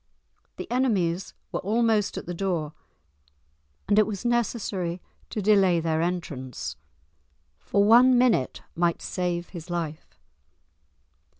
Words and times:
The 0.57 0.65
enemies 0.71 1.35
were 1.51 1.59
almost 1.59 2.17
at 2.17 2.25
the 2.25 2.33
door, 2.33 2.73
and 3.87 3.99
it 3.99 4.07
was 4.07 4.25
necessary 4.25 4.99
to 5.29 5.43
delay 5.43 5.79
their 5.79 6.01
entrance, 6.01 6.75
for 7.59 7.83
one 7.83 8.17
minute 8.17 8.63
might 8.75 9.03
save 9.03 9.49
his 9.49 9.69
life. 9.69 10.17